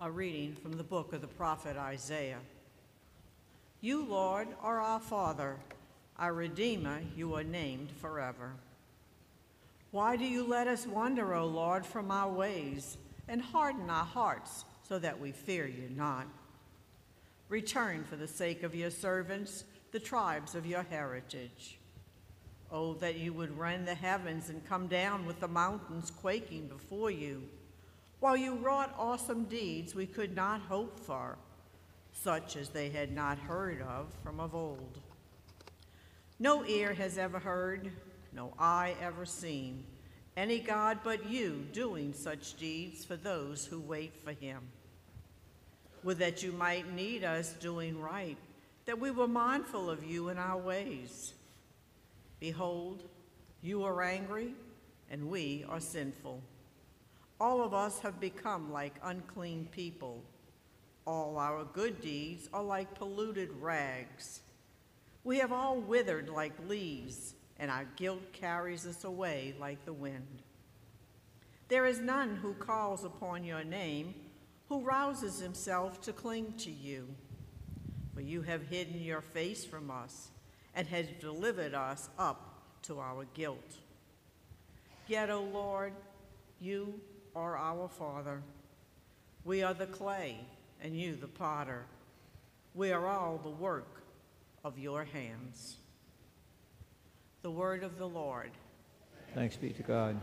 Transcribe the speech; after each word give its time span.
A 0.00 0.10
reading 0.10 0.56
from 0.56 0.72
the 0.72 0.82
book 0.82 1.12
of 1.12 1.20
the 1.20 1.28
prophet 1.28 1.76
Isaiah. 1.76 2.40
You, 3.80 4.04
Lord, 4.04 4.48
are 4.60 4.80
our 4.80 4.98
Father, 4.98 5.56
our 6.18 6.32
Redeemer, 6.32 7.00
you 7.16 7.36
are 7.36 7.44
named 7.44 7.92
forever. 8.00 8.54
Why 9.92 10.16
do 10.16 10.24
you 10.24 10.44
let 10.44 10.66
us 10.66 10.84
wander, 10.84 11.32
O 11.34 11.46
Lord, 11.46 11.86
from 11.86 12.10
our 12.10 12.28
ways, 12.28 12.98
and 13.28 13.40
harden 13.40 13.88
our 13.88 14.04
hearts 14.04 14.64
so 14.82 14.98
that 14.98 15.20
we 15.20 15.30
fear 15.30 15.64
you 15.64 15.88
not? 15.94 16.26
Return 17.48 18.02
for 18.02 18.16
the 18.16 18.26
sake 18.26 18.64
of 18.64 18.74
your 18.74 18.90
servants, 18.90 19.62
the 19.92 20.00
tribes 20.00 20.56
of 20.56 20.66
your 20.66 20.82
heritage. 20.82 21.78
Oh, 22.72 22.94
that 22.94 23.16
you 23.16 23.32
would 23.32 23.56
rend 23.56 23.86
the 23.86 23.94
heavens 23.94 24.50
and 24.50 24.68
come 24.68 24.88
down 24.88 25.24
with 25.24 25.38
the 25.38 25.48
mountains 25.48 26.10
quaking 26.10 26.66
before 26.66 27.12
you 27.12 27.44
while 28.24 28.38
you 28.38 28.54
wrought 28.54 28.94
awesome 28.98 29.44
deeds 29.44 29.94
we 29.94 30.06
could 30.06 30.34
not 30.34 30.58
hope 30.62 30.98
for, 30.98 31.36
such 32.14 32.56
as 32.56 32.70
they 32.70 32.88
had 32.88 33.12
not 33.12 33.36
heard 33.36 33.82
of 33.82 34.06
from 34.22 34.40
of 34.40 34.54
old. 34.54 34.98
No 36.38 36.64
ear 36.64 36.94
has 36.94 37.18
ever 37.18 37.38
heard, 37.38 37.92
no 38.32 38.54
eye 38.58 38.94
ever 38.98 39.26
seen, 39.26 39.84
any 40.38 40.58
God 40.58 41.00
but 41.04 41.28
you 41.28 41.66
doing 41.74 42.14
such 42.14 42.56
deeds 42.56 43.04
for 43.04 43.16
those 43.16 43.66
who 43.66 43.78
wait 43.78 44.14
for 44.24 44.32
him. 44.32 44.62
Would 46.02 46.16
that 46.20 46.42
you 46.42 46.52
might 46.52 46.94
need 46.94 47.24
us 47.24 47.52
doing 47.52 48.00
right, 48.00 48.38
that 48.86 48.98
we 48.98 49.10
were 49.10 49.28
mindful 49.28 49.90
of 49.90 50.02
you 50.02 50.30
in 50.30 50.38
our 50.38 50.56
ways. 50.56 51.34
Behold, 52.40 53.02
you 53.60 53.84
are 53.84 54.02
angry, 54.02 54.54
and 55.10 55.28
we 55.28 55.66
are 55.68 55.78
sinful. 55.78 56.40
All 57.44 57.62
of 57.62 57.74
us 57.74 57.98
have 57.98 58.18
become 58.20 58.72
like 58.72 58.94
unclean 59.02 59.68
people. 59.70 60.24
All 61.06 61.36
our 61.36 61.62
good 61.62 62.00
deeds 62.00 62.48
are 62.54 62.62
like 62.62 62.94
polluted 62.94 63.50
rags. 63.60 64.40
We 65.24 65.40
have 65.40 65.52
all 65.52 65.78
withered 65.78 66.30
like 66.30 66.54
leaves, 66.66 67.34
and 67.58 67.70
our 67.70 67.84
guilt 67.96 68.32
carries 68.32 68.86
us 68.86 69.04
away 69.04 69.54
like 69.60 69.84
the 69.84 69.92
wind. 69.92 70.40
There 71.68 71.84
is 71.84 72.00
none 72.00 72.36
who 72.36 72.54
calls 72.54 73.04
upon 73.04 73.44
your 73.44 73.62
name, 73.62 74.14
who 74.70 74.80
rouses 74.80 75.38
himself 75.38 76.00
to 76.00 76.14
cling 76.14 76.54
to 76.60 76.70
you. 76.70 77.06
For 78.14 78.22
you 78.22 78.40
have 78.40 78.68
hidden 78.68 79.02
your 79.02 79.20
face 79.20 79.66
from 79.66 79.90
us 79.90 80.30
and 80.74 80.86
has 80.86 81.08
delivered 81.20 81.74
us 81.74 82.08
up 82.18 82.62
to 82.84 83.00
our 83.00 83.26
guilt. 83.34 83.80
Yet, 85.06 85.28
O 85.28 85.42
Lord, 85.42 85.92
you 86.58 86.94
are 87.34 87.56
our 87.56 87.88
Father. 87.88 88.42
We 89.44 89.62
are 89.62 89.74
the 89.74 89.86
clay, 89.86 90.38
and 90.82 90.98
you 90.98 91.16
the 91.16 91.26
potter. 91.26 91.84
We 92.74 92.92
are 92.92 93.06
all 93.06 93.40
the 93.42 93.50
work 93.50 94.02
of 94.64 94.78
your 94.78 95.04
hands. 95.04 95.76
The 97.42 97.50
word 97.50 97.82
of 97.82 97.98
the 97.98 98.08
Lord. 98.08 98.50
Thanks 99.34 99.56
be 99.56 99.70
to 99.70 99.82
God. 99.82 100.20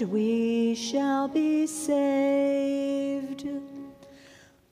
And 0.00 0.12
we 0.12 0.76
shall 0.76 1.26
be 1.26 1.66
saved. 1.66 3.48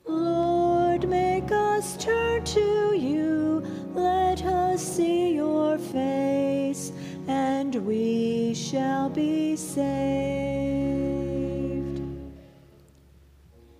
Lord, 0.05 1.09
make 1.09 1.51
us 1.51 1.97
turn 1.97 2.45
to 2.45 2.95
you. 2.95 3.61
Let 3.93 4.45
us 4.45 4.81
see 4.81 5.33
your 5.35 5.77
face, 5.79 6.93
and 7.27 7.75
we 7.75 8.53
shall 8.53 9.09
be 9.09 9.57
saved. 9.57 9.91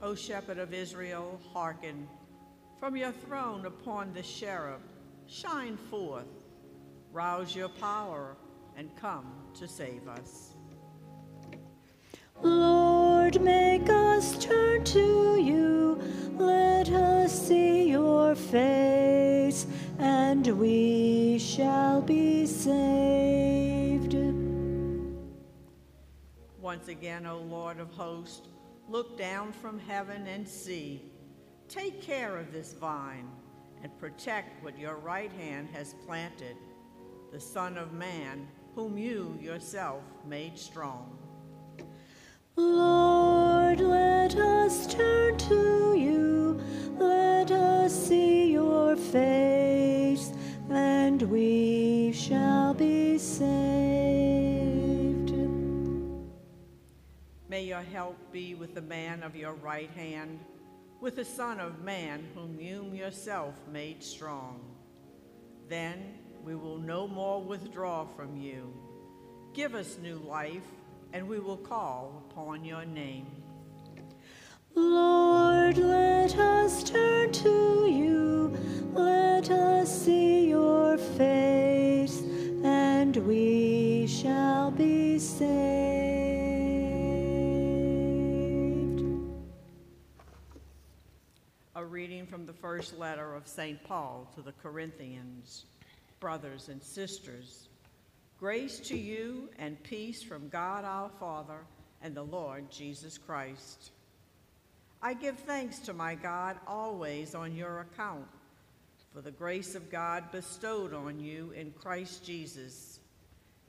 O 0.01 0.15
shepherd 0.15 0.57
of 0.57 0.73
Israel, 0.73 1.39
hearken. 1.53 2.09
From 2.77 2.97
your 2.97 3.13
throne 3.13 3.65
upon 3.65 4.11
the 4.11 4.21
cherub, 4.21 4.81
shine 5.27 5.77
forth. 5.89 6.27
Rouse 7.13 7.55
your 7.55 7.69
power 7.69 8.35
and 8.75 8.93
come 8.97 9.31
to 9.53 9.65
save 9.65 10.09
us. 10.09 10.56
Lord, 12.41 13.41
make 13.41 13.89
us 13.89 14.37
turn 14.37 14.83
to 14.85 15.37
you. 15.39 15.99
Let 16.37 16.89
us 16.89 17.47
see 17.47 17.89
your 17.89 18.35
face, 18.35 19.65
and 19.99 20.45
we 20.47 21.39
shall 21.39 22.01
be 22.01 22.45
saved. 22.45 24.13
Once 26.61 26.89
again, 26.89 27.25
O 27.25 27.39
Lord 27.39 27.79
of 27.79 27.91
hosts, 27.91 28.47
look 28.87 29.17
down 29.17 29.51
from 29.51 29.79
heaven 29.79 30.27
and 30.27 30.47
see. 30.47 31.01
Take 31.69 32.01
care 32.01 32.37
of 32.37 32.51
this 32.51 32.73
vine 32.73 33.29
and 33.83 33.97
protect 33.99 34.63
what 34.63 34.77
your 34.77 34.95
right 34.95 35.31
hand 35.31 35.69
has 35.73 35.95
planted, 36.05 36.55
the 37.31 37.39
Son 37.39 37.77
of 37.77 37.93
Man, 37.93 38.47
whom 38.75 38.97
you 38.97 39.37
yourself 39.41 40.03
made 40.25 40.57
strong. 40.57 41.17
Your 57.77 57.85
help 57.93 58.17
be 58.31 58.55
with 58.55 58.73
the 58.73 58.81
man 58.81 59.21
of 59.21 59.35
your 59.35 59.53
right 59.53 59.91
hand, 59.91 60.39
with 60.99 61.15
the 61.15 61.23
Son 61.23 61.59
of 61.59 61.83
Man, 61.83 62.27
whom 62.33 62.59
you 62.59 62.91
yourself 62.91 63.53
made 63.71 64.01
strong. 64.01 64.59
Then 65.69 66.15
we 66.43 66.55
will 66.55 66.79
no 66.79 67.07
more 67.07 67.39
withdraw 67.39 68.07
from 68.15 68.35
you. 68.35 68.73
Give 69.53 69.75
us 69.75 69.99
new 70.01 70.15
life, 70.15 70.65
and 71.13 71.27
we 71.27 71.39
will 71.39 71.57
call 71.57 72.23
upon 72.31 72.65
your 72.65 72.83
name. 72.83 73.27
Lord, 74.73 75.77
let 75.77 76.35
us 76.35 76.83
turn 76.83 77.31
to 77.31 77.85
you. 77.85 78.57
Let 78.93 79.51
us 79.51 80.05
see 80.05 80.49
your 80.49 80.97
face, 80.97 82.21
and 82.63 83.15
we 83.17 84.07
shall 84.07 84.71
be 84.71 85.19
saved. 85.19 85.66
A 91.77 91.85
reading 91.85 92.25
from 92.25 92.47
the 92.47 92.53
first 92.53 92.97
letter 92.97 93.35
of 93.35 93.47
St. 93.47 93.83
Paul 93.83 94.27
to 94.33 94.41
the 94.41 94.51
Corinthians. 94.63 95.65
Brothers 96.19 96.69
and 96.69 96.81
sisters, 96.81 97.69
grace 98.39 98.79
to 98.79 98.97
you 98.97 99.47
and 99.59 99.83
peace 99.83 100.23
from 100.23 100.49
God 100.49 100.83
our 100.83 101.11
Father 101.19 101.59
and 102.01 102.15
the 102.15 102.23
Lord 102.23 102.71
Jesus 102.71 103.19
Christ. 103.19 103.91
I 105.03 105.13
give 105.13 105.37
thanks 105.37 105.77
to 105.81 105.93
my 105.93 106.15
God 106.15 106.57
always 106.65 107.35
on 107.35 107.55
your 107.55 107.81
account 107.81 108.25
for 109.13 109.21
the 109.21 109.29
grace 109.29 109.75
of 109.75 109.91
God 109.91 110.31
bestowed 110.31 110.95
on 110.95 111.19
you 111.19 111.51
in 111.55 111.69
Christ 111.79 112.25
Jesus, 112.25 112.99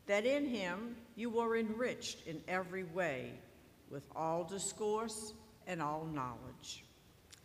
that 0.06 0.24
in 0.24 0.46
him 0.46 0.96
you 1.14 1.28
were 1.28 1.58
enriched 1.58 2.26
in 2.26 2.40
every 2.48 2.84
way 2.84 3.32
with 3.90 4.06
all 4.16 4.44
discourse 4.44 5.34
and 5.66 5.82
all 5.82 6.06
knowledge 6.06 6.47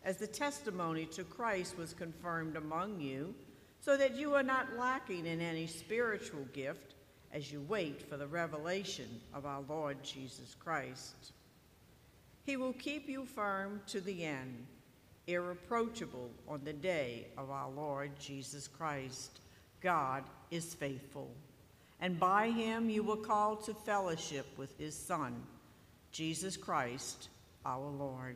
as 0.04 0.18
the 0.18 0.28
testimony 0.28 1.06
to 1.06 1.24
Christ 1.24 1.78
was 1.78 1.94
confirmed 1.94 2.56
among 2.56 3.00
you, 3.00 3.34
so 3.80 3.98
that 3.98 4.16
you 4.16 4.34
are 4.34 4.44
not 4.44 4.78
lacking 4.78 5.26
in 5.26 5.42
any 5.42 5.68
spiritual 5.68 6.46
gift 6.54 6.96
as 7.34 7.52
you 7.52 7.66
wait 7.68 8.02
for 8.08 8.18
the 8.18 8.28
revelation 8.28 9.08
of 9.34 9.46
our 9.46 9.62
Lord 9.68 10.02
Jesus 10.04 10.56
Christ. 10.60 11.34
He 12.46 12.58
will 12.58 12.74
keep 12.74 13.10
you 13.10 13.26
firm 13.26 13.82
to 13.88 14.02
the 14.02 14.24
end, 14.24 14.66
irreproachable 15.28 16.30
on 16.48 16.62
the 16.64 16.74
day 16.74 17.28
of 17.38 17.50
our 17.50 17.70
Lord 17.70 18.12
Jesus 18.20 18.68
Christ. 18.68 19.40
God 19.82 20.24
is 20.52 20.74
faithful, 20.74 21.32
and 22.00 22.20
by 22.20 22.50
him 22.50 22.90
you 22.90 23.04
were 23.04 23.18
called 23.18 23.64
to 23.66 23.74
fellowship 23.74 24.46
with 24.58 24.78
his 24.78 24.96
Son, 24.96 25.36
Jesus 26.12 26.56
Christ, 26.56 27.30
our 27.66 27.90
Lord. 27.90 28.36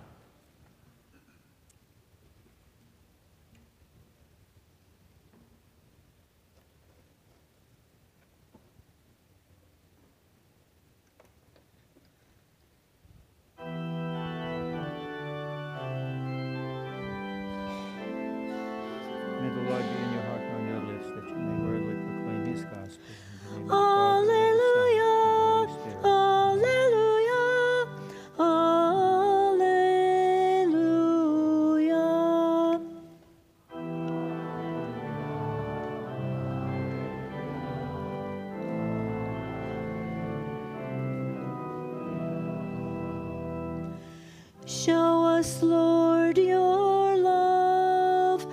Us, 45.41 45.63
Lord, 45.63 46.37
your 46.37 47.17
love 47.17 48.45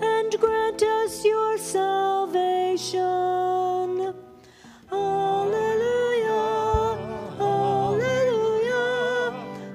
and 0.00 0.32
grant 0.40 0.82
us 0.82 1.22
your 1.22 1.58
salvation. 1.58 3.00
Alleluia. 4.90 6.40
Alleluia. 7.38 8.86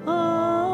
Alleluia. 0.08 0.66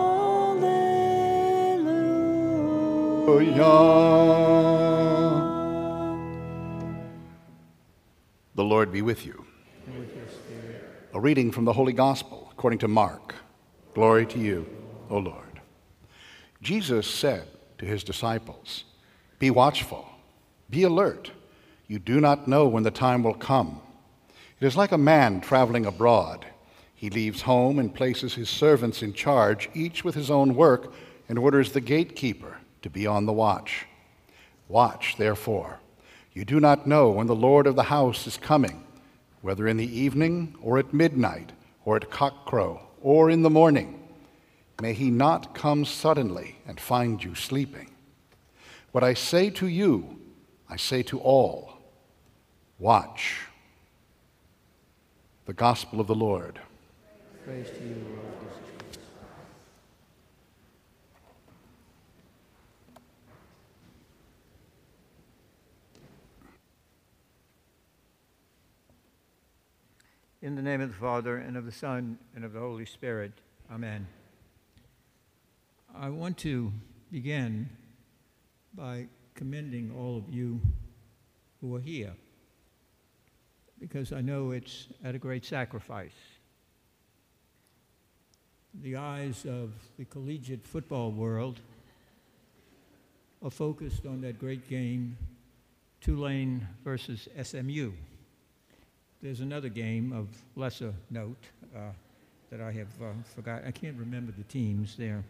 The 8.56 8.64
Lord 8.64 8.94
be 8.94 9.02
with 9.02 9.26
you. 9.26 9.46
And 9.88 10.00
with 10.00 10.16
your 10.16 10.28
spirit. 10.30 10.86
A 11.14 11.20
reading 11.20 11.52
from 11.52 11.66
the 11.66 11.74
Holy 11.74 11.92
Gospel 11.92 12.48
according 12.54 12.80
to 12.80 12.88
Mark. 12.88 13.36
Glory 13.94 14.26
to 14.28 14.40
you, 14.40 14.66
O 15.10 15.18
Lord. 15.18 15.51
Jesus 16.62 17.08
said 17.08 17.48
to 17.80 17.86
his 17.86 18.04
disciples, 18.04 18.84
Be 19.40 19.50
watchful, 19.50 20.08
be 20.70 20.84
alert. 20.84 21.32
You 21.88 22.00
do 22.00 22.22
not 22.22 22.48
know 22.48 22.68
when 22.68 22.84
the 22.84 22.92
time 22.92 23.24
will 23.24 23.34
come. 23.34 23.82
It 24.60 24.66
is 24.66 24.78
like 24.78 24.92
a 24.92 24.98
man 24.98 25.42
traveling 25.42 25.86
abroad. 25.86 26.46
He 26.94 27.10
leaves 27.10 27.42
home 27.42 27.80
and 27.80 27.94
places 27.94 28.36
his 28.36 28.50
servants 28.50 29.02
in 29.02 29.14
charge, 29.14 29.70
each 29.74 30.04
with 30.04 30.14
his 30.14 30.30
own 30.30 30.56
work, 30.56 30.94
and 31.28 31.40
orders 31.40 31.72
the 31.72 31.82
gatekeeper 31.82 32.58
to 32.84 32.90
be 32.90 33.08
on 33.08 33.26
the 33.26 33.34
watch. 33.34 33.88
Watch, 34.68 35.16
therefore. 35.18 35.80
You 36.34 36.46
do 36.46 36.60
not 36.60 36.88
know 36.88 37.10
when 37.10 37.28
the 37.28 37.36
Lord 37.36 37.68
of 37.68 37.76
the 37.76 37.84
house 37.84 38.28
is 38.28 38.38
coming, 38.38 38.84
whether 39.42 39.68
in 39.68 39.78
the 39.78 40.00
evening 40.00 40.56
or 40.62 40.78
at 40.78 40.94
midnight 40.94 41.52
or 41.84 41.96
at 41.96 42.10
cockcrow 42.10 42.80
or 43.02 43.30
in 43.30 43.42
the 43.42 43.50
morning. 43.50 44.01
May 44.82 44.94
he 44.94 45.12
not 45.12 45.54
come 45.54 45.86
suddenly 45.86 46.56
and 46.66 46.80
find 46.80 47.24
you 47.24 47.36
sleeping. 47.36 47.92
What 48.92 49.04
I 49.04 49.14
say 49.14 49.52
to 49.52 49.68
you, 49.68 50.20
I 50.68 50.78
say 50.78 51.04
to 51.04 51.20
all 51.20 51.74
watch. 52.80 53.46
The 55.46 55.54
Gospel 55.54 56.00
of 56.00 56.08
the 56.08 56.16
Lord. 56.16 56.60
Praise 57.46 57.70
to 57.70 57.84
you, 57.84 57.94
Lord 57.94 58.26
Jesus 58.42 58.58
Christ. 58.90 59.00
In 70.42 70.56
the 70.56 70.64
name 70.64 70.82
of 70.82 70.90
the 70.90 70.96
Father, 70.96 71.38
and 71.38 71.56
of 71.56 71.68
the 71.68 71.72
Son, 71.72 72.18
and 72.36 72.44
of 72.44 72.54
the 72.54 72.60
Holy 72.60 72.86
Spirit. 72.86 73.34
Amen. 73.72 74.08
I 75.96 76.10
want 76.10 76.38
to 76.40 76.72
begin 77.12 77.70
by 78.74 79.08
commending 79.36 79.92
all 79.98 80.18
of 80.18 80.30
you 80.34 80.62
who 81.60 81.76
are 81.76 81.80
here, 81.80 82.14
because 83.80 84.14
I 84.14 84.22
know 84.22 84.52
it's 84.52 84.88
at 85.04 85.16
a 85.16 85.20
great 85.20 85.46
sacrifice. 85.46 86.16
The 88.82 88.96
eyes 88.96 89.46
of 89.46 89.74
the 89.98 90.06
collegiate 90.06 90.66
football 90.66 91.12
world 91.12 91.60
are 93.44 93.52
focused 93.52 94.06
on 94.06 94.22
that 94.22 94.40
great 94.40 94.70
game, 94.70 95.18
Tulane 96.00 96.66
versus 96.84 97.28
SMU. 97.44 97.92
There's 99.22 99.42
another 99.42 99.70
game 99.70 100.14
of 100.14 100.30
lesser 100.56 100.94
note 101.10 101.44
uh, 101.76 101.92
that 102.50 102.62
I 102.62 102.72
have 102.72 102.88
uh, 103.02 103.12
forgot. 103.36 103.64
I 103.68 103.72
can't 103.72 103.98
remember 103.98 104.32
the 104.32 104.44
teams. 104.46 104.96
They're 104.96 105.24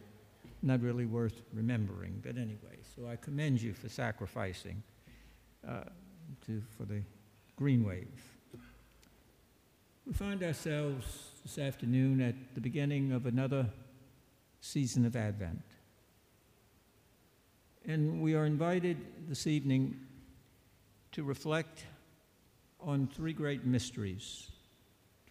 not 0.61 0.81
really 0.81 1.05
worth 1.05 1.41
remembering. 1.53 2.21
But 2.23 2.37
anyway, 2.37 2.77
so 2.95 3.07
I 3.07 3.15
commend 3.15 3.61
you 3.61 3.73
for 3.73 3.89
sacrificing 3.89 4.83
uh, 5.67 5.81
to, 6.45 6.61
for 6.77 6.85
the 6.85 7.01
Green 7.55 7.83
Wave. 7.83 8.07
We 10.05 10.13
find 10.13 10.43
ourselves 10.43 11.29
this 11.43 11.57
afternoon 11.57 12.21
at 12.21 12.35
the 12.55 12.61
beginning 12.61 13.11
of 13.11 13.25
another 13.25 13.67
season 14.59 15.05
of 15.05 15.15
Advent. 15.15 15.61
And 17.85 18.21
we 18.21 18.35
are 18.35 18.45
invited 18.45 18.97
this 19.27 19.47
evening 19.47 19.99
to 21.13 21.23
reflect 21.23 21.85
on 22.79 23.07
three 23.07 23.33
great 23.33 23.65
mysteries. 23.65 24.49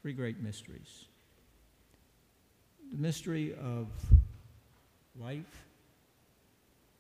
Three 0.01 0.13
great 0.13 0.41
mysteries. 0.41 1.07
The 2.93 2.99
mystery 2.99 3.55
of 3.55 3.89
life, 5.19 5.67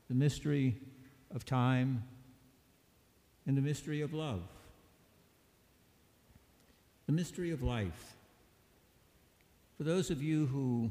the 0.08 0.14
mystery 0.14 0.76
of 1.34 1.44
time, 1.44 2.02
and 3.46 3.56
the 3.56 3.62
mystery 3.62 4.00
of 4.00 4.12
love. 4.12 4.42
The 7.06 7.12
mystery 7.12 7.50
of 7.50 7.62
life. 7.62 8.16
For 9.76 9.84
those 9.84 10.10
of 10.10 10.22
you 10.22 10.46
who 10.46 10.90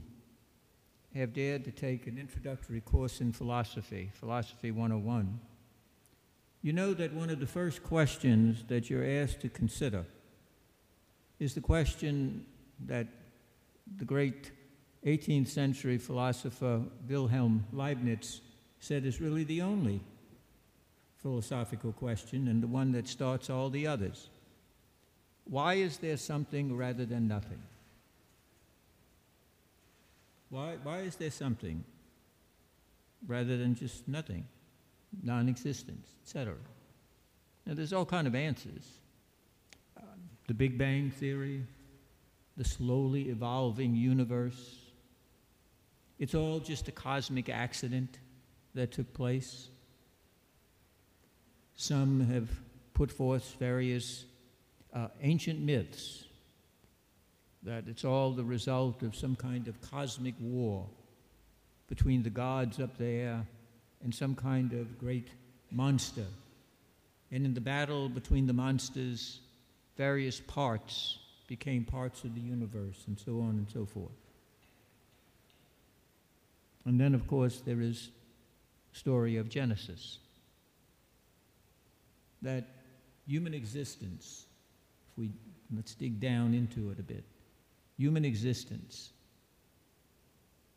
have 1.15 1.33
dared 1.33 1.63
to 1.65 1.71
take 1.71 2.07
an 2.07 2.17
introductory 2.17 2.81
course 2.81 3.21
in 3.21 3.31
philosophy, 3.31 4.11
Philosophy 4.13 4.71
101, 4.71 5.39
you 6.61 6.73
know 6.73 6.93
that 6.93 7.13
one 7.13 7.29
of 7.29 7.39
the 7.39 7.47
first 7.47 7.83
questions 7.83 8.63
that 8.67 8.89
you're 8.89 9.05
asked 9.05 9.39
to 9.41 9.49
consider 9.49 10.05
is 11.39 11.53
the 11.53 11.61
question 11.61 12.45
that 12.85 13.07
the 13.97 14.05
great 14.05 14.51
18th 15.05 15.47
century 15.47 15.97
philosopher 15.97 16.81
Wilhelm 17.07 17.65
Leibniz 17.71 18.41
said 18.79 19.05
is 19.05 19.21
really 19.21 19.43
the 19.43 19.61
only 19.61 20.01
philosophical 21.17 21.91
question 21.91 22.47
and 22.47 22.63
the 22.63 22.67
one 22.67 22.91
that 22.93 23.07
starts 23.07 23.49
all 23.49 23.69
the 23.69 23.87
others. 23.87 24.29
Why 25.45 25.75
is 25.75 25.97
there 25.97 26.17
something 26.17 26.75
rather 26.75 27.05
than 27.05 27.27
nothing? 27.27 27.61
Why, 30.49 30.77
why 30.83 30.99
is 30.99 31.15
there 31.15 31.31
something 31.31 31.83
rather 33.27 33.57
than 33.57 33.75
just 33.75 34.07
nothing, 34.07 34.45
non-existence, 35.23 36.07
etc.? 36.23 36.55
Now, 37.65 37.73
there's 37.75 37.93
all 37.93 38.05
kind 38.05 38.27
of 38.27 38.35
answers. 38.35 38.99
Uh, 39.97 40.01
the 40.47 40.53
Big 40.53 40.77
Bang 40.77 41.11
Theory, 41.11 41.63
the 42.57 42.63
slowly 42.63 43.29
evolving 43.29 43.95
universe. 43.95 44.78
It's 46.19 46.35
all 46.35 46.59
just 46.59 46.87
a 46.89 46.91
cosmic 46.91 47.49
accident 47.49 48.19
that 48.75 48.91
took 48.91 49.13
place. 49.13 49.69
Some 51.75 52.19
have 52.27 52.49
put 52.93 53.09
forth 53.09 53.55
various 53.57 54.25
uh, 54.93 55.07
ancient 55.21 55.61
myths 55.61 56.25
that 57.63 57.85
it's 57.87 58.03
all 58.05 58.31
the 58.31 58.43
result 58.43 59.01
of 59.03 59.15
some 59.15 59.35
kind 59.35 59.67
of 59.67 59.79
cosmic 59.81 60.35
war 60.39 60.87
between 61.87 62.23
the 62.23 62.29
gods 62.29 62.79
up 62.79 62.97
there 62.97 63.45
and 64.03 64.13
some 64.13 64.35
kind 64.35 64.73
of 64.73 64.97
great 64.99 65.29
monster. 65.71 66.25
And 67.31 67.45
in 67.45 67.53
the 67.53 67.61
battle 67.61 68.09
between 68.09 68.47
the 68.47 68.53
monsters, 68.53 69.39
various 69.97 70.39
parts 70.39 71.19
became 71.47 71.83
parts 71.83 72.23
of 72.23 72.35
the 72.35 72.41
universe, 72.41 73.03
and 73.07 73.19
so 73.19 73.39
on 73.41 73.51
and 73.51 73.67
so 73.69 73.85
forth. 73.85 74.28
And 76.85 76.99
then, 76.99 77.13
of 77.13 77.27
course, 77.27 77.59
there 77.59 77.81
is 77.81 78.09
story 78.93 79.37
of 79.37 79.49
Genesis. 79.49 80.19
That 82.41 82.67
human 83.27 83.53
existence, 83.53 84.45
if 85.11 85.17
we 85.17 85.31
let's 85.75 85.93
dig 85.93 86.19
down 86.19 86.53
into 86.53 86.89
it 86.89 86.99
a 86.99 87.03
bit, 87.03 87.23
human 87.97 88.25
existence 88.25 89.11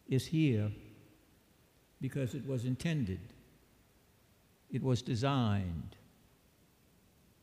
is 0.08 0.26
here 0.26 0.70
because 2.00 2.34
it 2.34 2.46
was 2.46 2.64
intended, 2.64 3.20
it 4.70 4.82
was 4.82 5.02
designed, 5.02 5.96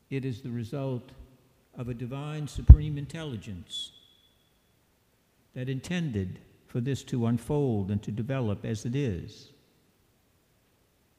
it 0.10 0.26
is 0.26 0.42
the 0.42 0.52
result 0.52 1.12
of 1.78 1.88
a 1.88 1.94
divine 1.94 2.48
supreme 2.48 2.98
intelligence 2.98 3.92
that 5.56 5.70
intended 5.70 6.40
for 6.70 6.80
this 6.80 7.04
to 7.04 7.26
unfold 7.26 7.90
and 7.90 8.02
to 8.04 8.12
develop 8.12 8.64
as 8.64 8.86
it 8.86 8.96
is. 8.96 9.50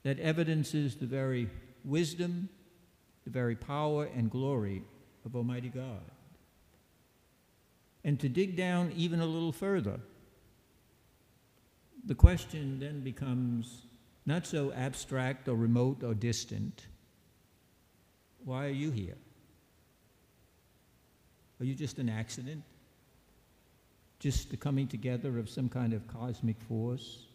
That 0.05 0.19
evidences 0.21 0.97
the 0.97 1.07
very 1.07 1.51
wisdom, 1.85 2.49
the 3.25 3.31
very 3.31 3.57
power 3.57 4.09
and 4.17 4.31
glory 4.31 4.83
of 5.27 5.37
Almighty 5.37 5.69
God. 5.69 6.01
And 8.05 8.19
to 8.21 8.29
dig 8.29 8.57
down 8.57 8.93
even 8.97 9.21
a 9.21 9.27
little 9.27 9.53
further, 9.53 10.01
the 12.07 12.15
question 12.15 12.79
then 12.79 13.01
becomes 13.01 13.83
not 14.25 14.47
so 14.47 14.73
abstract 14.73 15.49
or 15.49 15.57
remote 15.57 16.03
or 16.05 16.15
distant. 16.15 16.87
Why 18.45 18.67
are 18.67 18.71
you 18.71 18.93
here? 18.93 19.19
Are 21.59 21.65
you 21.65 21.75
just 21.75 21.99
an 21.99 22.09
accident? 22.09 22.63
Just 24.21 24.51
the 24.51 24.57
coming 24.57 24.87
together 24.87 25.39
of 25.39 25.51
some 25.51 25.69
kind 25.69 25.93
of 25.93 26.07
cosmic 26.07 26.61
force? 26.61 27.27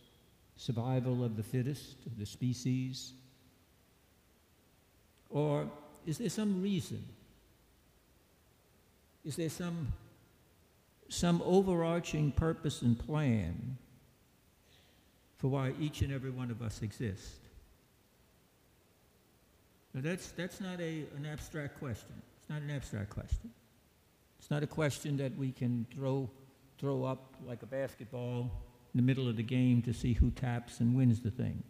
Survival 0.56 1.24
of 1.24 1.36
the 1.36 1.44
fittest, 1.44 1.98
of 2.06 2.18
the 2.18 2.25
species? 2.25 3.12
Or 5.30 5.70
is 6.06 6.20
there 6.20 6.30
some 6.30 6.62
reason? 6.62 7.04
Is 9.25 9.36
there 9.36 9.50
some, 9.50 9.92
some 11.10 11.42
overarching 11.44 12.32
purpose 12.32 12.84
and 12.84 12.98
plan 12.98 13.77
for 15.38 15.50
why 15.50 15.74
each 15.80 16.01
and 16.01 16.13
every 16.13 16.30
one 16.30 16.51
of 16.51 16.62
us 16.62 16.82
exist? 16.84 17.39
Now 19.96 20.01
that's, 20.01 20.32
that's 20.32 20.62
not 20.62 20.80
a, 20.80 21.06
an 21.18 21.25
abstract 21.25 21.80
question. 21.80 22.22
It's 22.39 22.50
not 22.50 22.62
an 22.62 22.70
abstract 22.70 23.10
question. 23.10 23.50
It's 24.39 24.51
not 24.51 24.62
a 24.62 24.68
question 24.68 25.18
that 25.18 25.36
we 25.38 25.51
can 25.51 25.88
throw, 25.96 26.30
throw 26.77 27.03
up 27.03 27.36
like 27.48 27.63
a 27.63 27.65
basketball 27.65 28.51
in 28.94 28.98
the 28.98 29.01
middle 29.01 29.27
of 29.27 29.36
the 29.36 29.44
game 29.44 29.82
to 29.84 29.94
see 29.94 30.13
who 30.13 30.32
taps 30.32 30.79
and 30.79 30.96
wins 30.96 31.20
the 31.20 31.32
thing. 31.32 31.63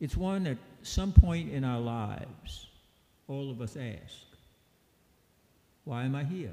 It's 0.00 0.16
one 0.16 0.46
at 0.46 0.58
some 0.82 1.12
point 1.12 1.52
in 1.52 1.64
our 1.64 1.80
lives, 1.80 2.66
all 3.28 3.50
of 3.50 3.60
us 3.60 3.76
ask, 3.76 4.26
why 5.84 6.04
am 6.04 6.14
I 6.14 6.24
here? 6.24 6.52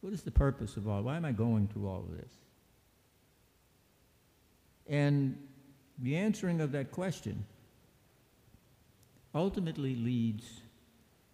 What 0.00 0.12
is 0.12 0.22
the 0.22 0.30
purpose 0.30 0.76
of 0.76 0.88
all? 0.88 1.02
Why 1.02 1.16
am 1.16 1.24
I 1.24 1.32
going 1.32 1.68
through 1.68 1.88
all 1.88 2.00
of 2.00 2.16
this? 2.16 2.32
And 4.88 5.36
the 5.98 6.16
answering 6.16 6.60
of 6.60 6.72
that 6.72 6.90
question 6.90 7.44
ultimately 9.34 9.94
leads 9.94 10.62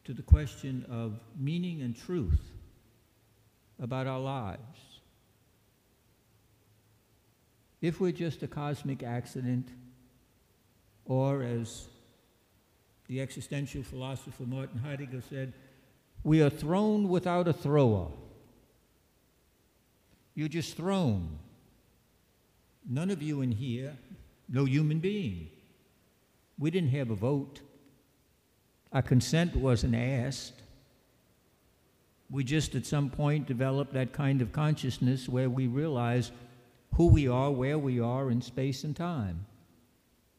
to 0.05 0.13
the 0.13 0.23
question 0.23 0.85
of 0.91 1.19
meaning 1.39 1.81
and 1.83 1.97
truth 1.97 2.53
about 3.81 4.07
our 4.07 4.21
lives. 4.21 4.61
If 7.81 8.01
we're 8.01 8.13
just 8.13 8.43
a 8.43 8.49
cosmic 8.49 9.03
accident, 9.03 9.69
or 11.05 11.43
as 11.43 11.87
the 13.07 13.21
existential 13.21 13.83
philosopher 13.83 14.45
Martin 14.45 14.81
Heidegger 14.81 15.23
said, 15.29 15.53
we 16.25 16.43
are 16.43 16.51
thrown 16.51 17.09
without 17.09 17.47
a 17.47 17.53
thrower. 17.53 18.09
You're 20.35 20.49
just 20.49 20.77
thrown. 20.77 21.39
None 22.89 23.11
of 23.11 23.23
you 23.23 23.43
in 23.43 23.53
here, 23.53 23.97
no 24.49 24.65
human 24.65 24.99
being. 24.99 25.49
We 26.59 26.71
didn't 26.71 26.91
have 26.91 27.11
a 27.11 27.15
vote. 27.15 27.61
Our 28.93 29.03
consent 29.03 29.55
wasn't 29.55 29.95
asked. 29.95 30.63
We 32.31 32.45
just 32.45 32.75
at 32.75 32.87
some 32.87 33.11
point 33.11 33.47
develop 33.47 33.93
that 33.93 34.13
kind 34.13 34.43
of 34.43 34.53
consciousness 34.53 35.29
where 35.29 35.49
we 35.49 35.67
realize 35.67 36.33
who 36.95 37.07
we 37.07 37.29
are, 37.29 37.51
where 37.51 37.79
we 37.79 38.01
are 38.01 38.31
in 38.31 38.41
space 38.41 38.85
and 38.85 38.97
time. 38.97 39.47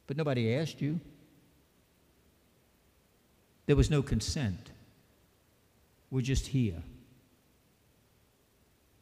But 0.05 0.17
nobody 0.17 0.55
asked 0.55 0.81
you. 0.81 0.99
There 3.67 3.75
was 3.75 3.89
no 3.89 4.01
consent. 4.01 4.71
We're 6.09 6.21
just 6.21 6.47
here. 6.47 6.81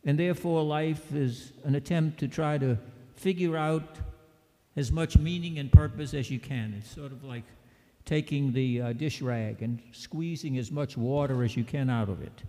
And 0.04 0.20
therefore, 0.20 0.64
life 0.64 1.14
is 1.14 1.54
an 1.64 1.76
attempt 1.76 2.20
to 2.20 2.28
try 2.28 2.58
to 2.58 2.78
figure 3.16 3.58
out 3.58 3.98
as 4.76 4.92
much 4.92 5.18
meaning 5.18 5.58
and 5.58 5.72
purpose 5.72 6.14
as 6.14 6.30
you 6.30 6.40
can. 6.40 6.76
It's 6.78 6.94
sort 6.94 7.12
of 7.12 7.24
like 7.24 7.44
taking 8.06 8.54
the 8.54 8.82
uh, 8.82 8.94
dish 8.94 9.22
rag 9.22 9.62
and 9.62 9.82
squeezing 9.92 10.58
as 10.58 10.72
much 10.72 10.98
water 10.98 11.44
as 11.44 11.56
you 11.56 11.64
can 11.64 11.90
out 11.90 12.10
of 12.10 12.22
it. 12.22 12.44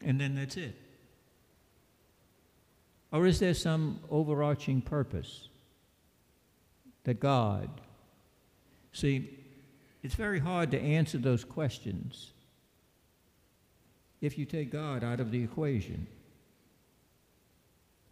And 0.00 0.20
then 0.20 0.34
that's 0.34 0.56
it. 0.56 0.74
Or 3.12 3.26
is 3.26 3.38
there 3.38 3.54
some 3.54 4.00
overarching 4.10 4.80
purpose 4.80 5.48
that 7.04 7.20
God? 7.20 7.70
See, 8.92 9.38
it's 10.02 10.14
very 10.14 10.40
hard 10.40 10.70
to 10.72 10.80
answer 10.80 11.18
those 11.18 11.44
questions 11.44 12.32
if 14.20 14.38
you 14.38 14.44
take 14.44 14.72
God 14.72 15.04
out 15.04 15.20
of 15.20 15.30
the 15.30 15.42
equation, 15.42 16.06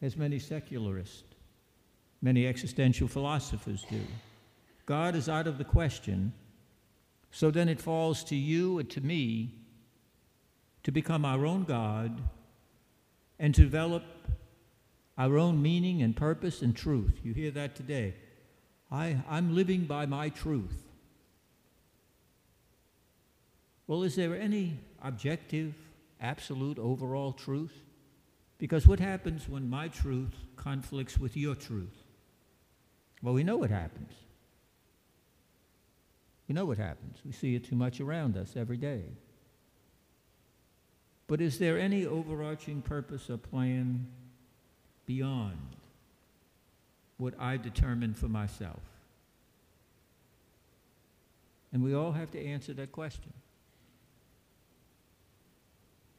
as 0.03 0.17
many 0.17 0.39
secularists, 0.39 1.25
many 2.21 2.47
existential 2.47 3.09
philosophers 3.09 3.85
do. 3.91 4.01
God 4.85 5.15
is 5.15 5.29
out 5.29 5.47
of 5.47 5.59
the 5.59 5.65
question, 5.65 6.33
so 7.31 7.51
then 7.51 7.69
it 7.69 7.81
falls 7.81 8.23
to 8.25 8.37
you 8.37 8.79
and 8.79 8.91
to 8.91 9.01
me 9.01 9.55
to 10.83 10.91
become 10.91 11.25
our 11.25 11.47
own 11.47 11.65
God 11.65 12.21
and 13.39 13.55
to 13.55 13.63
develop 13.63 14.05
our 15.19 15.39
own 15.39 15.61
meaning 15.61 16.03
and 16.03 16.17
purpose 16.17 16.63
and 16.63 16.75
truth. 16.75 17.21
You 17.23 17.35
hear 17.35 17.51
that 17.53 17.77
today. 17.77 18.15
I, 18.91 19.23
I'm 19.29 19.55
living 19.55 19.85
by 19.85 20.07
my 20.07 20.29
truth. 20.29 20.83
Well, 23.87 24.03
is 24.03 24.17
there 24.17 24.35
any 24.35 24.79
objective 25.03 25.75
absolute 26.21 26.79
overall 26.79 27.33
truth? 27.33 27.75
Because 28.59 28.87
what 28.87 29.01
happens 29.01 29.49
when 29.49 29.69
my 29.69 29.89
truth 29.89 30.35
conflicts 30.57 31.19
with 31.19 31.37
your 31.37 31.55
truth? 31.55 32.05
Well, 33.23 33.35
we 33.35 33.45
know 33.45 33.57
what 33.57 33.71
happens. 33.71 34.13
We 36.49 36.55
know 36.55 36.65
what 36.65 36.79
happens. 36.79 37.19
We 37.25 37.33
see 37.33 37.55
it 37.55 37.65
too 37.65 37.77
much 37.77 38.01
around 38.01 38.37
us 38.37 38.55
every 38.57 38.77
day. 38.77 39.05
But 41.33 41.41
is 41.41 41.59
there 41.59 41.81
any 41.81 42.05
overarching 42.05 42.83
purpose 42.83 43.31
or 43.31 43.39
plan 43.39 44.07
beyond 45.07 45.57
what 47.17 47.33
I 47.41 47.57
determine 47.57 48.13
for 48.13 48.29
myself? 48.29 48.83
And 51.73 51.83
we 51.83 51.95
all 51.95 52.13
have 52.13 52.31
to 52.33 52.45
answer 52.45 52.75
that 52.75 52.93
question. 52.93 53.33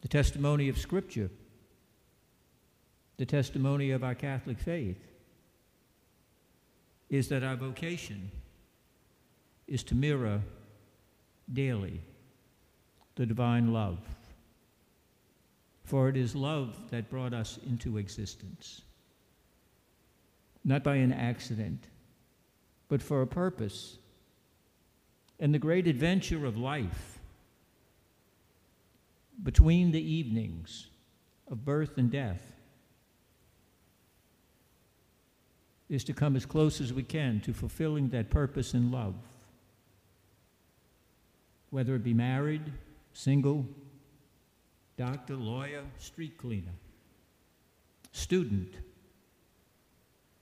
The 0.01 0.07
testimony 0.07 0.67
of 0.67 0.79
Scripture, 0.79 1.29
the 3.17 3.27
testimony 3.27 3.91
of 3.91 4.03
our 4.03 4.15
Catholic 4.15 4.57
faith, 4.57 4.97
is 7.11 7.27
that 7.27 7.43
our 7.43 7.55
vocation 7.55 8.31
is 9.67 9.83
to 9.83 9.93
mirror 9.93 10.41
daily 11.53 12.01
the 13.13 13.27
divine 13.27 13.71
love. 13.71 13.99
For 15.83 16.09
it 16.09 16.17
is 16.17 16.35
love 16.35 16.77
that 16.91 17.09
brought 17.09 17.33
us 17.33 17.59
into 17.67 17.97
existence, 17.97 18.81
not 20.63 20.83
by 20.83 20.95
an 20.95 21.11
accident, 21.11 21.87
but 22.87 23.01
for 23.01 23.21
a 23.21 23.27
purpose. 23.27 23.97
And 25.39 25.53
the 25.53 25.59
great 25.59 25.87
adventure 25.87 26.45
of 26.45 26.57
life 26.57 27.19
between 29.41 29.91
the 29.91 30.01
evenings 30.01 30.87
of 31.49 31.65
birth 31.65 31.97
and 31.97 32.09
death 32.09 32.53
is 35.89 36.03
to 36.05 36.13
come 36.13 36.35
as 36.35 36.45
close 36.45 36.79
as 36.79 36.93
we 36.93 37.03
can 37.03 37.41
to 37.41 37.53
fulfilling 37.53 38.09
that 38.09 38.29
purpose 38.29 38.73
in 38.73 38.91
love. 38.91 39.15
Whether 41.71 41.95
it 41.95 42.03
be 42.03 42.13
married, 42.13 42.71
single, 43.13 43.65
doctor, 44.97 45.35
lawyer, 45.35 45.83
street 45.97 46.37
cleaner, 46.37 46.73
student, 48.11 48.73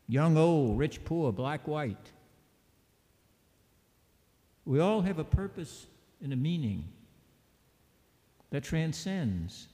young, 0.07 0.37
old, 0.37 0.77
rich, 0.77 1.03
poor, 1.05 1.31
black, 1.31 1.67
white. 1.67 2.11
We 4.65 4.79
all 4.79 5.01
have 5.01 5.19
a 5.19 5.23
purpose 5.23 5.87
and 6.21 6.33
a 6.33 6.35
meaning 6.35 6.85
that 8.51 8.63
transcends 8.63 9.67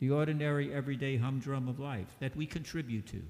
the 0.00 0.10
ordinary, 0.10 0.72
everyday 0.74 1.16
humdrum 1.16 1.68
of 1.68 1.78
life 1.78 2.08
that 2.18 2.34
we 2.34 2.44
contribute 2.44 3.06
to. 3.06 3.22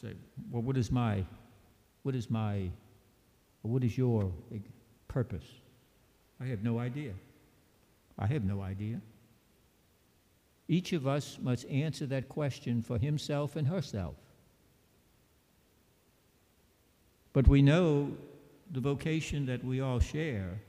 Say, 0.00 0.14
well, 0.50 0.62
what 0.62 0.76
is 0.76 0.90
my, 0.90 1.24
what 2.04 2.14
is 2.14 2.30
my, 2.30 2.70
what 3.62 3.84
is 3.84 3.98
your 3.98 4.32
purpose? 5.08 5.44
I 6.40 6.46
have 6.46 6.62
no 6.62 6.78
idea. 6.78 7.12
I 8.18 8.26
have 8.26 8.44
no 8.44 8.62
idea. 8.62 9.00
Each 10.68 10.92
of 10.92 11.06
us 11.06 11.38
must 11.40 11.66
answer 11.66 12.06
that 12.06 12.28
question 12.28 12.82
for 12.82 12.98
himself 12.98 13.56
and 13.56 13.66
herself. 13.66 14.14
But 17.32 17.48
we 17.48 17.62
know 17.62 18.12
the 18.70 18.80
vocation 18.80 19.46
that 19.46 19.64
we 19.64 19.80
all 19.80 20.00
share 20.00 20.60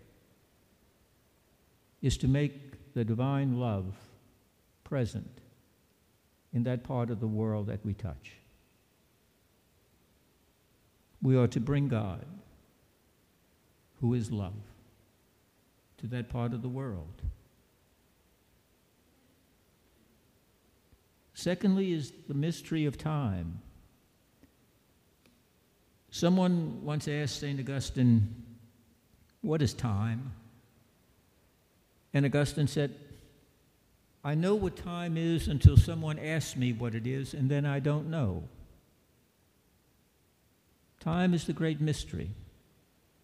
is 2.01 2.17
to 2.17 2.27
make 2.27 2.93
the 2.93 3.03
divine 3.03 3.59
love 3.59 3.93
present 4.83 5.41
in 6.53 6.63
that 6.63 6.83
part 6.83 7.09
of 7.09 7.19
the 7.19 7.27
world 7.27 7.67
that 7.67 7.85
we 7.85 7.93
touch. 7.93 8.33
We 11.21 11.35
are 11.35 11.47
to 11.47 11.59
bring 11.59 11.89
God, 11.89 12.25
who 13.99 14.13
is 14.13 14.31
love, 14.31 14.53
to 15.99 16.07
that 16.07 16.29
part 16.29 16.53
of 16.53 16.61
the 16.61 16.69
world. 16.69 17.21
Secondly, 21.33 21.93
is 21.93 22.11
the 22.27 22.33
mystery 22.33 22.85
of 22.85 22.97
time. 22.97 23.61
Someone 26.11 26.83
once 26.83 27.07
asked 27.07 27.39
St. 27.39 27.59
Augustine, 27.59 28.35
What 29.41 29.61
is 29.61 29.73
time? 29.73 30.33
And 32.13 32.25
Augustine 32.25 32.67
said, 32.67 32.95
I 34.23 34.35
know 34.35 34.55
what 34.55 34.75
time 34.75 35.15
is 35.15 35.47
until 35.47 35.77
someone 35.77 36.19
asks 36.19 36.57
me 36.57 36.73
what 36.73 36.93
it 36.93 37.07
is, 37.07 37.33
and 37.33 37.49
then 37.49 37.65
I 37.65 37.79
don't 37.79 38.09
know. 38.09 38.43
Time 40.99 41.33
is 41.33 41.45
the 41.45 41.53
great 41.53 41.79
mystery. 41.79 42.31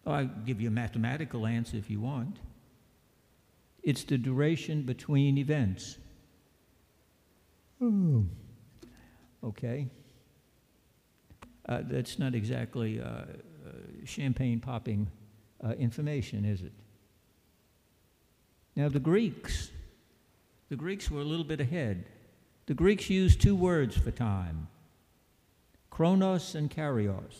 Oh, 0.06 0.12
I'll 0.12 0.30
give 0.46 0.60
you 0.60 0.68
a 0.68 0.72
mathematical 0.72 1.46
answer 1.46 1.76
if 1.76 1.90
you 1.90 2.00
want. 2.00 2.38
It's 3.86 4.02
the 4.02 4.18
duration 4.18 4.82
between 4.82 5.38
events. 5.38 5.96
Hmm. 7.78 8.22
Okay. 9.44 9.86
Uh, 11.68 11.82
that's 11.84 12.18
not 12.18 12.34
exactly 12.34 13.00
uh, 13.00 13.04
uh, 13.04 13.26
champagne 14.04 14.58
popping 14.58 15.08
uh, 15.64 15.70
information, 15.74 16.44
is 16.44 16.62
it? 16.62 16.72
Now, 18.74 18.88
the 18.88 18.98
Greeks, 18.98 19.70
the 20.68 20.76
Greeks 20.76 21.08
were 21.08 21.20
a 21.20 21.24
little 21.24 21.44
bit 21.44 21.60
ahead. 21.60 22.06
The 22.66 22.74
Greeks 22.74 23.08
used 23.08 23.40
two 23.40 23.54
words 23.54 23.96
for 23.96 24.10
time 24.10 24.66
chronos 25.90 26.56
and 26.56 26.72
kairos. 26.72 27.36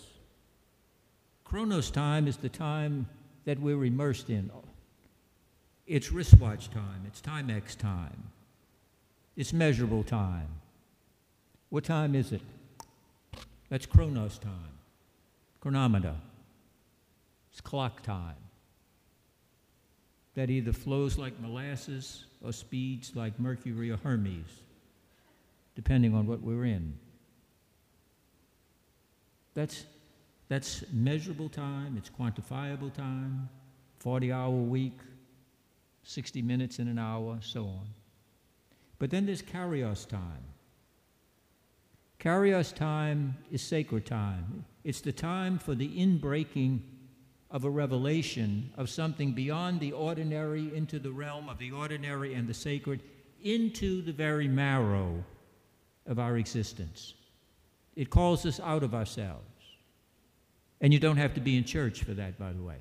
Chronos 1.44 1.90
time 1.90 2.28
is 2.28 2.36
the 2.36 2.48
time 2.48 3.08
that 3.46 3.58
we're 3.58 3.84
immersed 3.84 4.30
in. 4.30 4.48
It's 5.86 6.10
wristwatch 6.10 6.70
time, 6.70 7.04
it's 7.06 7.20
Timex 7.20 7.76
time. 7.76 8.30
It's 9.36 9.52
measurable 9.52 10.02
time. 10.02 10.48
What 11.68 11.84
time 11.84 12.14
is 12.14 12.32
it? 12.32 12.40
That's 13.68 13.86
chronos 13.86 14.38
time, 14.38 14.78
chronometer. 15.60 16.14
It's 17.52 17.60
clock 17.60 18.02
time. 18.02 18.34
That 20.34 20.50
either 20.50 20.72
flows 20.72 21.18
like 21.18 21.38
molasses 21.40 22.24
or 22.44 22.52
speeds 22.52 23.12
like 23.14 23.38
Mercury 23.38 23.90
or 23.90 23.96
Hermes, 23.96 24.62
depending 25.74 26.14
on 26.14 26.26
what 26.26 26.42
we're 26.42 26.64
in. 26.64 26.98
That's, 29.54 29.84
that's 30.48 30.84
measurable 30.92 31.48
time, 31.48 31.96
it's 31.96 32.10
quantifiable 32.10 32.92
time, 32.92 33.48
40 34.00 34.32
hour 34.32 34.50
week, 34.50 34.98
60 36.06 36.40
minutes 36.40 36.78
in 36.78 36.86
an 36.86 36.98
hour, 36.98 37.38
so 37.42 37.64
on. 37.64 37.86
But 38.98 39.10
then 39.10 39.26
there's 39.26 39.42
Kairos 39.42 40.08
time. 40.08 40.44
Kairos 42.20 42.74
time 42.74 43.36
is 43.50 43.60
sacred 43.60 44.06
time. 44.06 44.64
It's 44.84 45.00
the 45.00 45.12
time 45.12 45.58
for 45.58 45.74
the 45.74 45.88
inbreaking 45.88 46.80
of 47.50 47.64
a 47.64 47.70
revelation 47.70 48.70
of 48.76 48.88
something 48.88 49.32
beyond 49.32 49.80
the 49.80 49.92
ordinary 49.92 50.74
into 50.74 50.98
the 50.98 51.10
realm 51.10 51.48
of 51.48 51.58
the 51.58 51.72
ordinary 51.72 52.34
and 52.34 52.48
the 52.48 52.54
sacred, 52.54 53.00
into 53.42 54.00
the 54.02 54.12
very 54.12 54.48
marrow 54.48 55.24
of 56.06 56.18
our 56.18 56.36
existence. 56.36 57.14
It 57.96 58.10
calls 58.10 58.46
us 58.46 58.60
out 58.60 58.82
of 58.82 58.94
ourselves. 58.94 59.42
And 60.80 60.92
you 60.92 61.00
don't 61.00 61.16
have 61.16 61.34
to 61.34 61.40
be 61.40 61.56
in 61.56 61.64
church 61.64 62.04
for 62.04 62.14
that, 62.14 62.38
by 62.38 62.52
the 62.52 62.62
way. 62.62 62.76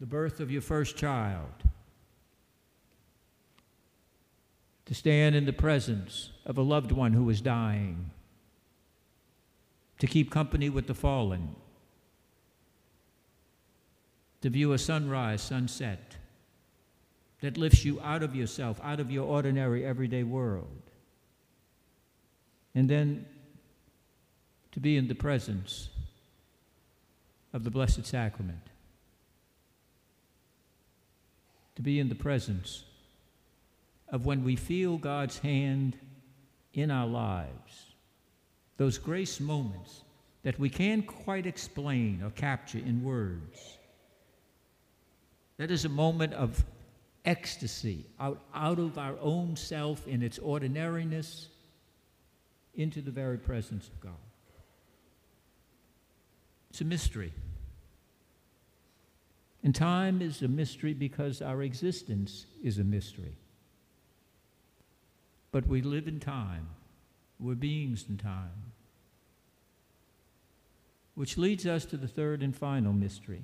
The 0.00 0.06
birth 0.06 0.40
of 0.40 0.50
your 0.50 0.62
first 0.62 0.96
child, 0.96 1.50
to 4.84 4.94
stand 4.94 5.34
in 5.34 5.46
the 5.46 5.52
presence 5.52 6.30
of 6.44 6.58
a 6.58 6.62
loved 6.62 6.92
one 6.92 7.12
who 7.12 7.28
is 7.30 7.40
dying, 7.40 8.10
to 9.98 10.06
keep 10.06 10.30
company 10.30 10.68
with 10.68 10.86
the 10.86 10.94
fallen, 10.94 11.56
to 14.42 14.50
view 14.50 14.72
a 14.72 14.78
sunrise, 14.78 15.40
sunset 15.40 16.16
that 17.40 17.56
lifts 17.56 17.84
you 17.84 18.00
out 18.00 18.22
of 18.22 18.34
yourself, 18.34 18.80
out 18.82 19.00
of 19.00 19.10
your 19.10 19.24
ordinary 19.24 19.84
everyday 19.84 20.22
world. 20.22 20.82
And 22.74 22.88
then 22.88 23.26
to 24.72 24.80
be 24.80 24.96
in 24.96 25.08
the 25.08 25.14
presence 25.14 25.88
of 27.52 27.64
the 27.64 27.70
Blessed 27.70 28.04
Sacrament, 28.04 28.60
to 31.76 31.82
be 31.82 32.00
in 32.00 32.08
the 32.08 32.14
presence 32.14 32.84
of 34.08 34.26
when 34.26 34.42
we 34.42 34.56
feel 34.56 34.98
God's 34.98 35.38
hand 35.38 35.96
in 36.72 36.90
our 36.90 37.06
lives, 37.06 37.94
those 38.76 38.98
grace 38.98 39.40
moments 39.40 40.02
that 40.42 40.58
we 40.58 40.68
can't 40.68 41.06
quite 41.06 41.46
explain 41.46 42.22
or 42.22 42.30
capture 42.30 42.78
in 42.78 43.02
words. 43.02 43.78
That 45.56 45.70
is 45.70 45.84
a 45.84 45.88
moment 45.88 46.34
of 46.34 46.64
ecstasy 47.24 48.04
out, 48.20 48.40
out 48.54 48.78
of 48.78 48.98
our 48.98 49.16
own 49.20 49.56
self 49.56 50.06
in 50.06 50.22
its 50.22 50.38
ordinariness 50.38 51.48
into 52.74 53.00
the 53.00 53.10
very 53.10 53.38
presence 53.38 53.88
of 53.88 54.00
God. 54.00 54.12
It's 56.70 56.80
a 56.82 56.84
mystery. 56.84 57.32
And 59.66 59.74
time 59.74 60.22
is 60.22 60.42
a 60.42 60.46
mystery 60.46 60.94
because 60.94 61.42
our 61.42 61.60
existence 61.60 62.46
is 62.62 62.78
a 62.78 62.84
mystery. 62.84 63.34
But 65.50 65.66
we 65.66 65.82
live 65.82 66.06
in 66.06 66.20
time. 66.20 66.68
We're 67.40 67.56
beings 67.56 68.04
in 68.08 68.16
time. 68.16 68.70
Which 71.16 71.36
leads 71.36 71.66
us 71.66 71.84
to 71.86 71.96
the 71.96 72.06
third 72.06 72.44
and 72.44 72.54
final 72.54 72.92
mystery, 72.92 73.42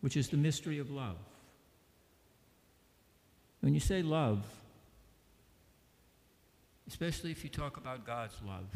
which 0.00 0.16
is 0.16 0.28
the 0.28 0.36
mystery 0.36 0.80
of 0.80 0.90
love. 0.90 1.18
When 3.60 3.74
you 3.74 3.80
say 3.80 4.02
love, 4.02 4.44
especially 6.88 7.30
if 7.30 7.44
you 7.44 7.50
talk 7.50 7.76
about 7.76 8.04
God's 8.04 8.34
love, 8.44 8.66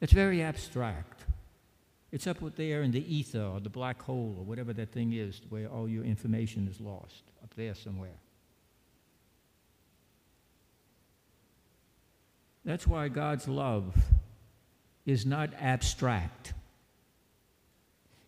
it's 0.00 0.12
very 0.12 0.42
abstract. 0.42 1.25
It's 2.16 2.26
up 2.26 2.38
there 2.56 2.80
in 2.80 2.92
the 2.92 3.14
ether 3.14 3.42
or 3.42 3.60
the 3.60 3.68
black 3.68 4.00
hole 4.00 4.36
or 4.38 4.44
whatever 4.46 4.72
that 4.72 4.90
thing 4.90 5.12
is 5.12 5.42
where 5.50 5.68
all 5.68 5.86
your 5.86 6.02
information 6.02 6.66
is 6.66 6.80
lost, 6.80 7.24
up 7.44 7.52
there 7.56 7.74
somewhere. 7.74 8.16
That's 12.64 12.86
why 12.86 13.08
God's 13.08 13.46
love 13.46 13.94
is 15.04 15.26
not 15.26 15.50
abstract. 15.60 16.54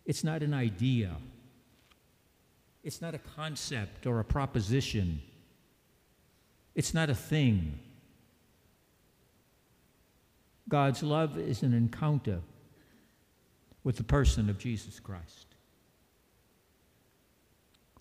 It's 0.05 0.23
not 0.23 0.43
an 0.43 0.53
idea. 0.53 1.15
It's 2.83 3.01
not 3.01 3.15
a 3.15 3.19
concept 3.19 4.05
or 4.05 4.19
a 4.19 4.23
proposition. 4.23 5.19
It's 6.75 6.93
not 6.93 7.09
a 7.09 7.15
thing. 7.15 7.79
God's 10.69 11.01
love 11.01 11.39
is 11.39 11.63
an 11.63 11.73
encounter 11.73 12.41
with 13.83 13.97
the 13.97 14.03
person 14.03 14.49
of 14.49 14.57
Jesus 14.57 14.99
Christ. 14.99 15.47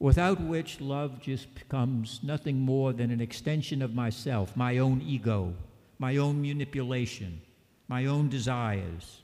Without 0.01 0.41
which 0.41 0.81
love 0.81 1.21
just 1.21 1.53
becomes 1.55 2.21
nothing 2.23 2.59
more 2.59 2.93
than 2.93 3.11
an 3.11 3.21
extension 3.21 3.83
of 3.83 3.95
myself, 3.95 4.57
my 4.57 4.79
own 4.79 5.03
ego, 5.03 5.55
my 5.99 6.17
own 6.17 6.41
manipulation, 6.41 7.41
my 7.89 8.07
own 8.07 8.29
desires. 8.29 9.23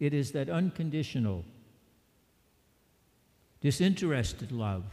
It 0.00 0.14
is 0.14 0.32
that 0.32 0.48
unconditional, 0.48 1.44
disinterested 3.60 4.52
love 4.52 4.84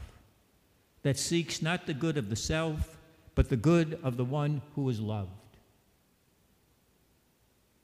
that 1.04 1.18
seeks 1.18 1.62
not 1.62 1.86
the 1.86 1.94
good 1.94 2.18
of 2.18 2.30
the 2.30 2.36
self, 2.36 2.98
but 3.34 3.50
the 3.50 3.58
good 3.58 3.98
of 4.04 4.18
the 4.18 4.26
one 4.26 4.62
who 4.76 4.90
is 4.90 5.00
loved. 5.00 5.41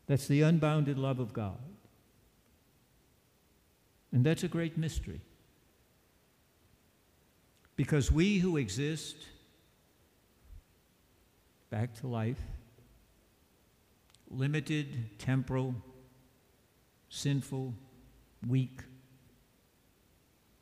That's 0.08 0.28
the 0.28 0.42
unbounded 0.42 0.98
love 0.98 1.20
of 1.20 1.34
God. 1.34 1.58
And 4.12 4.26
that's 4.26 4.44
a 4.44 4.48
great 4.48 4.78
mystery. 4.78 5.22
Because 7.76 8.12
we 8.12 8.40
who 8.40 8.58
exist 8.58 9.18
back 11.70 11.94
to 11.96 12.08
life, 12.08 12.40
limited, 14.32 15.20
temporal, 15.20 15.76
sinful, 17.10 17.74
weak, 18.48 18.80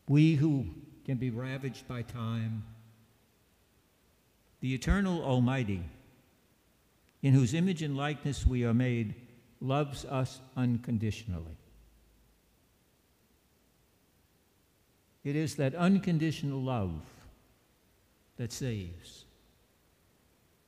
we 0.07 0.35
who 0.35 0.65
can 1.05 1.17
be 1.17 1.29
ravaged 1.29 1.87
by 1.87 2.01
time, 2.01 2.63
the 4.59 4.73
eternal 4.73 5.23
Almighty, 5.23 5.83
in 7.21 7.33
whose 7.33 7.53
image 7.53 7.81
and 7.81 7.95
likeness 7.95 8.45
we 8.45 8.63
are 8.63 8.73
made, 8.73 9.15
loves 9.67 10.05
us 10.05 10.39
unconditionally. 10.55 11.57
It 15.23 15.35
is 15.35 15.55
that 15.55 15.73
unconditional 15.73 16.61
love 16.61 17.01
that 18.37 18.51
saves. 18.53 19.25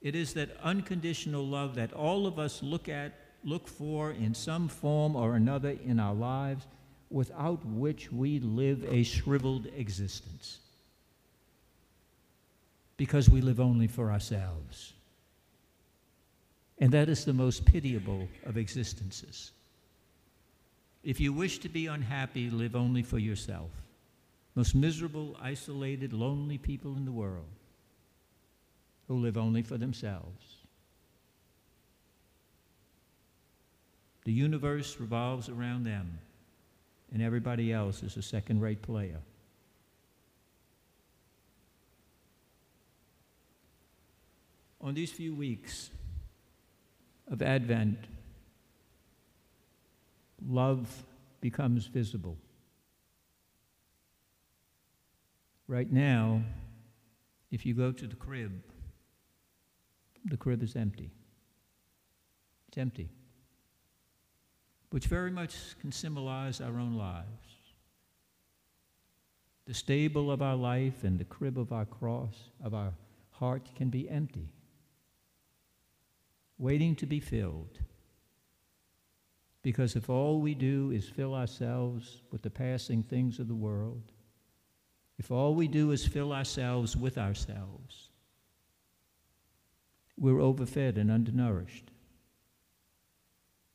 It 0.02 0.16
is 0.16 0.34
that 0.34 0.58
unconditional 0.64 1.46
love 1.46 1.76
that 1.76 1.94
all 1.94 2.26
of 2.26 2.40
us 2.40 2.64
look 2.64 2.90
at, 2.90 3.14
look 3.44 3.68
for 3.68 4.12
in 4.12 4.34
some 4.34 4.68
form 4.68 5.16
or 5.16 5.36
another 5.36 5.78
in 5.86 6.00
our 6.00 6.14
lives, 6.14 6.66
without 7.10 7.64
which 7.66 8.12
we 8.12 8.40
live 8.40 8.84
a 8.90 9.04
shriveled 9.04 9.68
existence. 9.78 10.60
Because 12.98 13.30
we 13.30 13.42
live 13.42 13.60
only 13.60 13.88
for 13.88 14.12
ourselves. 14.12 14.94
And 16.80 16.92
that 16.92 17.10
is 17.10 17.26
the 17.26 17.34
most 17.34 17.66
pitiable 17.66 18.28
of 18.46 18.58
existences. 18.58 19.52
If 21.04 21.20
you 21.20 21.34
wish 21.34 21.60
to 21.60 21.70
be 21.70 21.88
unhappy, 21.88 22.50
live 22.50 22.76
only 22.76 23.04
for 23.04 23.18
yourself 23.18 23.72
most 24.58 24.74
miserable, 24.74 25.38
isolated, 25.40 26.14
lonely 26.14 26.58
people 26.58 26.96
in 26.98 27.06
the 27.06 27.12
world 27.12 27.46
who 29.08 29.16
live 29.18 29.38
only 29.38 29.62
for 29.62 29.78
themselves. 29.78 30.58
The 34.26 34.32
universe 34.32 34.98
revolves 35.00 35.48
around 35.48 35.84
them, 35.84 36.18
and 37.14 37.22
everybody 37.22 37.72
else 37.72 38.02
is 38.02 38.18
a 38.18 38.22
second 38.24 38.60
rate 38.60 38.82
player. 38.82 39.20
On 44.82 44.96
these 44.96 45.12
few 45.12 45.36
weeks 45.36 45.92
of 47.30 47.42
Advent, 47.42 48.00
love 50.48 51.04
becomes 51.42 51.88
visible. 51.88 52.38
Right 55.68 55.92
now, 55.92 56.44
if 57.52 57.66
you 57.66 57.74
go 57.74 57.92
to 57.92 58.08
the 58.08 58.16
crib, 58.16 58.64
the 60.26 60.38
crib 60.38 60.64
is 60.64 60.76
empty. 60.76 61.12
It's 62.70 62.78
empty. 62.78 63.10
Which 64.90 65.08
very 65.08 65.32
much 65.32 65.78
can 65.82 65.92
symbolize 65.92 66.62
our 66.62 66.80
own 66.80 66.94
lives. 66.94 67.26
The 69.66 69.74
stable 69.74 70.32
of 70.32 70.42
our 70.42 70.56
life 70.56 71.04
and 71.04 71.20
the 71.20 71.26
crib 71.26 71.60
of 71.60 71.74
our 71.74 71.86
cross, 71.86 72.36
of 72.64 72.74
our 72.74 72.94
heart, 73.32 73.70
can 73.76 73.90
be 73.90 74.10
empty, 74.10 74.48
waiting 76.58 76.96
to 76.96 77.06
be 77.06 77.20
filled. 77.20 77.80
Because 79.62 79.96
if 79.96 80.10
all 80.10 80.40
we 80.40 80.56
do 80.56 80.92
is 80.92 81.10
fill 81.10 81.36
ourselves 81.36 82.22
with 82.32 82.42
the 82.42 82.50
passing 82.50 83.04
things 83.04 83.40
of 83.40 83.48
the 83.48 83.56
world, 83.56 84.12
if 85.18 85.32
all 85.32 85.56
we 85.56 85.68
do 85.68 85.92
is 85.92 86.08
fill 86.08 86.32
ourselves 86.32 86.96
with 86.96 87.18
ourselves, 87.18 88.10
we're 90.18 90.42
overfed 90.42 90.98
and 90.98 91.12
undernourished 91.12 91.92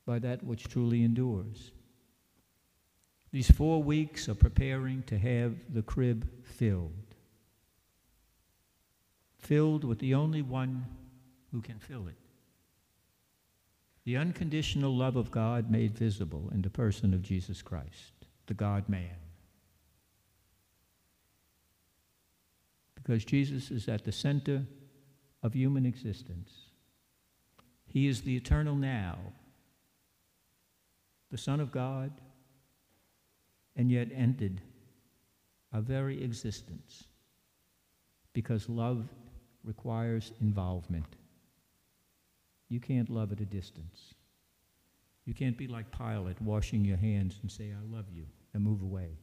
by 0.05 0.18
that 0.18 0.42
which 0.42 0.68
truly 0.68 1.05
endures. 1.05 1.73
These 3.31 3.51
four 3.51 3.83
weeks 3.83 4.29
are 4.29 4.35
preparing 4.35 5.03
to 5.05 5.18
have 5.18 5.55
the 5.73 5.83
crib 5.83 6.29
filled. 6.45 7.14
Filled 9.38 9.85
with 9.85 9.99
the 9.99 10.14
only 10.14 10.42
one 10.42 10.85
who 11.51 11.61
can 11.61 11.79
fill 11.79 12.09
it. 12.09 12.21
The 14.04 14.16
unconditional 14.16 14.96
love 14.96 15.16
of 15.16 15.30
God 15.30 15.70
made 15.70 15.96
visible 15.96 16.50
in 16.52 16.62
the 16.62 16.70
person 16.70 17.14
of 17.14 17.22
Jesus 17.22 17.62
Christ, 17.62 18.12
the 18.46 18.54
God 18.54 18.88
man. 18.88 19.16
because 23.02 23.24
Jesus 23.24 23.70
is 23.70 23.88
at 23.88 24.04
the 24.04 24.12
center 24.12 24.64
of 25.42 25.54
human 25.54 25.84
existence. 25.84 26.52
He 27.86 28.06
is 28.06 28.22
the 28.22 28.36
eternal 28.36 28.76
now, 28.76 29.18
the 31.30 31.38
Son 31.38 31.60
of 31.60 31.72
God, 31.72 32.12
and 33.74 33.90
yet 33.90 34.08
ended 34.14 34.60
our 35.72 35.80
very 35.80 36.22
existence 36.22 37.04
because 38.32 38.68
love 38.68 39.08
requires 39.64 40.32
involvement. 40.40 41.16
You 42.72 42.80
can't 42.80 43.11
love 43.11 43.32
at 43.32 43.40
a 43.40 43.44
distance. 43.44 44.14
You 45.26 45.35
can't 45.35 45.58
be 45.58 45.66
like 45.66 45.94
Pilate, 45.94 46.40
washing 46.40 46.87
your 46.87 46.96
hands 46.96 47.38
and 47.42 47.52
say, 47.52 47.70
I 47.70 47.94
love 47.94 48.06
you, 48.11 48.24
and 48.54 48.64
move 48.64 48.80
away. 48.80 49.18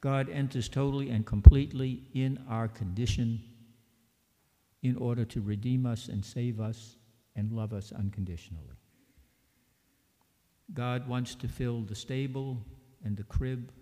God 0.00 0.30
enters 0.30 0.68
totally 0.68 1.10
and 1.10 1.26
completely 1.26 2.04
in 2.14 2.38
our 2.48 2.68
condition 2.68 3.42
in 4.84 4.94
order 4.94 5.24
to 5.24 5.40
redeem 5.40 5.86
us 5.86 6.06
and 6.06 6.24
save 6.24 6.60
us 6.60 6.94
and 7.34 7.50
love 7.50 7.72
us 7.72 7.90
unconditionally. 7.90 8.78
God 10.72 11.08
wants 11.08 11.34
to 11.34 11.48
fill 11.48 11.82
the 11.82 11.96
stable 11.96 12.64
and 13.04 13.16
the 13.16 13.24
crib 13.24 13.72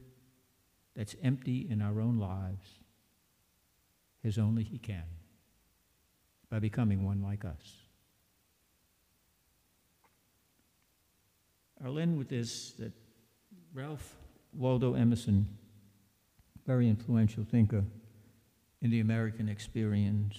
that's 0.97 1.17
empty 1.23 1.69
in 1.69 1.83
our 1.83 2.01
own 2.01 2.19
lives 2.19 2.79
as 4.25 4.39
only 4.39 4.63
He 4.63 4.79
can 4.79 5.05
by 6.51 6.59
becoming 6.59 7.05
one 7.05 7.23
like 7.23 7.45
us. 7.45 7.83
I'll 11.85 11.99
end 11.99 12.19
with 12.19 12.29
this 12.29 12.73
that 12.73 12.93
Ralph 13.73 14.17
Waldo 14.53 14.95
Emerson 14.95 15.47
very 16.67 16.89
influential 16.89 17.43
thinker 17.43 17.83
in 18.81 18.91
the 18.91 19.01
American 19.01 19.49
experience, 19.49 20.39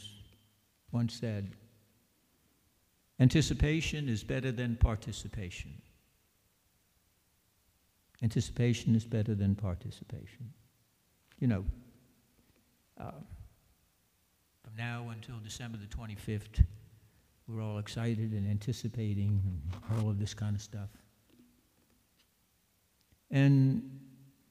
once 0.92 1.14
said, 1.16 1.52
Anticipation 3.20 4.08
is 4.08 4.24
better 4.24 4.52
than 4.52 4.78
participation. 4.78 5.74
Anticipation 8.24 8.96
is 8.96 9.06
better 9.06 9.36
than 9.36 9.56
participation. 9.56 10.54
You 11.40 11.48
know, 11.48 11.66
uh, 13.00 13.12
from 14.72 14.84
now 14.84 15.10
until 15.10 15.36
December 15.44 15.78
the 15.78 15.88
25th, 15.88 16.64
we're 17.48 17.62
all 17.62 17.80
excited 17.80 18.32
and 18.32 18.50
anticipating 18.50 19.42
and 19.46 20.00
all 20.00 20.10
of 20.10 20.20
this 20.20 20.34
kind 20.34 20.56
of 20.56 20.62
stuff. 20.62 20.90
And 23.30 24.00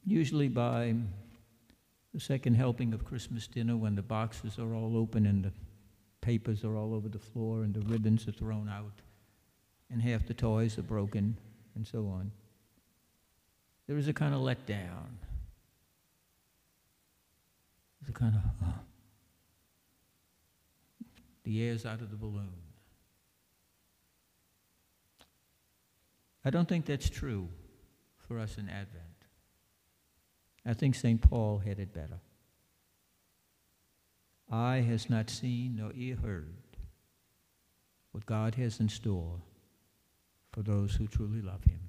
usually 0.04 0.48
by 0.48 0.94
the 2.12 2.20
second 2.20 2.54
helping 2.54 2.92
of 2.92 3.04
Christmas 3.04 3.46
dinner 3.46 3.76
when 3.76 3.94
the 3.94 4.02
boxes 4.02 4.58
are 4.58 4.74
all 4.74 4.96
open 4.96 5.26
and 5.26 5.44
the 5.44 5.52
papers 6.20 6.64
are 6.64 6.76
all 6.76 6.94
over 6.94 7.08
the 7.08 7.18
floor 7.18 7.62
and 7.62 7.72
the 7.72 7.80
ribbons 7.80 8.26
are 8.26 8.32
thrown 8.32 8.68
out 8.68 9.00
and 9.90 10.02
half 10.02 10.26
the 10.26 10.34
toys 10.34 10.78
are 10.78 10.82
broken 10.82 11.36
and 11.74 11.86
so 11.86 12.06
on. 12.06 12.30
There 13.86 13.96
is 13.96 14.08
a 14.08 14.12
kind 14.12 14.34
of 14.34 14.40
letdown. 14.40 15.18
There's 18.00 18.10
a 18.10 18.12
kind 18.12 18.34
of, 18.34 18.68
uh, 18.68 18.72
the 21.50 21.66
air's 21.66 21.84
out 21.84 22.00
of 22.00 22.10
the 22.10 22.16
balloon. 22.16 22.54
I 26.44 26.50
don't 26.50 26.68
think 26.68 26.86
that's 26.86 27.10
true 27.10 27.48
for 28.16 28.38
us 28.38 28.56
in 28.56 28.68
Advent. 28.68 29.04
I 30.64 30.74
think 30.74 30.94
St. 30.94 31.20
Paul 31.20 31.58
had 31.58 31.80
it 31.80 31.92
better. 31.92 32.20
Eye 34.48 34.84
has 34.88 35.10
not 35.10 35.28
seen 35.28 35.76
nor 35.76 35.92
ear 35.94 36.16
heard 36.16 36.54
what 38.12 38.26
God 38.26 38.54
has 38.54 38.78
in 38.78 38.88
store 38.88 39.40
for 40.52 40.62
those 40.62 40.94
who 40.94 41.08
truly 41.08 41.42
love 41.42 41.64
Him. 41.64 41.80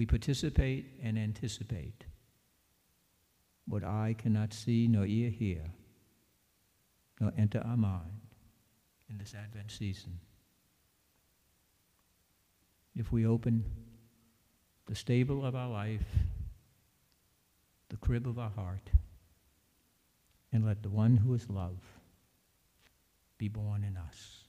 we 0.00 0.06
participate 0.06 0.86
and 1.02 1.18
anticipate 1.18 2.04
what 3.66 3.84
eye 3.84 4.14
cannot 4.16 4.54
see 4.54 4.88
nor 4.88 5.04
ear 5.04 5.28
hear, 5.28 5.62
nor 7.20 7.32
enter 7.36 7.62
our 7.64 7.76
mind 7.76 8.20
in 9.10 9.18
this 9.18 9.34
Advent 9.34 9.70
season. 9.70 10.18
If 12.96 13.12
we 13.12 13.26
open 13.26 13.64
the 14.86 14.94
stable 14.94 15.44
of 15.44 15.54
our 15.54 15.68
life, 15.68 16.06
the 17.90 17.96
crib 17.96 18.26
of 18.26 18.38
our 18.38 18.50
heart, 18.50 18.90
and 20.52 20.66
let 20.66 20.82
the 20.82 20.88
one 20.88 21.16
who 21.16 21.34
is 21.34 21.48
love 21.48 21.78
be 23.38 23.48
born 23.48 23.84
in 23.84 23.96
us. 23.96 24.44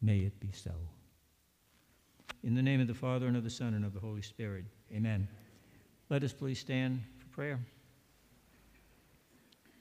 May 0.00 0.18
it 0.18 0.38
be 0.40 0.50
so. 0.52 0.72
In 2.42 2.54
the 2.54 2.62
name 2.62 2.80
of 2.80 2.88
the 2.88 2.94
Father, 2.94 3.26
and 3.26 3.36
of 3.36 3.44
the 3.44 3.50
Son, 3.50 3.74
and 3.74 3.84
of 3.84 3.94
the 3.94 4.00
Holy 4.00 4.22
Spirit, 4.22 4.64
amen. 4.92 5.28
Let 6.10 6.24
us 6.24 6.32
please 6.32 6.58
stand 6.58 7.02
for 7.18 7.26
prayer. 7.28 7.60